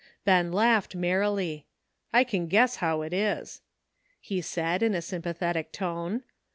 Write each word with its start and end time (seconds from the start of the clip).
Ben 0.25 0.51
laughed 0.51 0.95
merrily. 0.95 1.67
''I 2.11 2.23
can 2.27 2.47
guess 2.47 2.77
how 2.77 3.03
it 3.03 3.13
is," 3.13 3.61
he 4.19 4.41
said 4.41 4.81
in 4.81 4.95
a 4.95 4.99
sympathetic 5.03 5.71
tone. 5.71 6.23